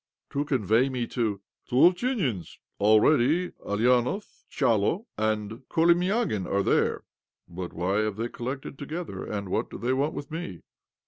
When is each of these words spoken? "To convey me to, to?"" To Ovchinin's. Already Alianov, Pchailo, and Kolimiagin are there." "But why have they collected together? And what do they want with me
"To 0.33 0.43
convey 0.45 0.89
me 0.89 1.05
to, 1.09 1.41
to?"" 1.41 1.41
To 1.69 1.75
Ovchinin's. 1.75 2.57
Already 2.79 3.51
Alianov, 3.63 4.25
Pchailo, 4.49 5.05
and 5.15 5.61
Kolimiagin 5.69 6.47
are 6.51 6.63
there." 6.63 7.03
"But 7.47 7.71
why 7.73 7.97
have 7.99 8.15
they 8.15 8.27
collected 8.29 8.79
together? 8.79 9.23
And 9.23 9.49
what 9.49 9.69
do 9.69 9.77
they 9.77 9.93
want 9.93 10.15
with 10.15 10.31
me 10.31 10.63